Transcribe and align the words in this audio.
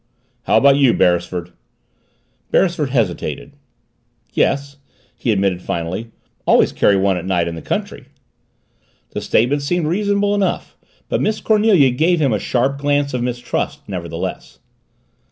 "How 0.45 0.57
about 0.57 0.77
you, 0.77 0.95
Beresford?" 0.95 1.51
Beresford 2.49 2.89
hesitated. 2.89 3.53
"Yes," 4.33 4.77
he 5.15 5.31
admitted 5.31 5.61
finally. 5.61 6.09
"Always 6.47 6.71
carry 6.71 6.95
one 6.97 7.17
at 7.17 7.25
night 7.27 7.47
in 7.47 7.53
the 7.53 7.61
country." 7.61 8.05
The 9.11 9.21
statement 9.21 9.61
seemed 9.61 9.85
reasonable 9.85 10.33
enough 10.33 10.75
but 11.07 11.21
Miss 11.21 11.39
Cornelia 11.39 11.91
gave 11.91 12.19
him 12.19 12.33
a 12.33 12.39
sharp 12.39 12.79
glance 12.79 13.13
of 13.13 13.21
mistrust, 13.21 13.87
nevertheless. 13.87 14.57